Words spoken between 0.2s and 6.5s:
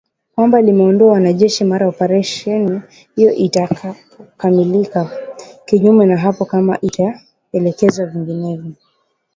Kwamba lingeondoa wanajeshi mara operesheni hiyo itakapokamilika, kinyume na hapo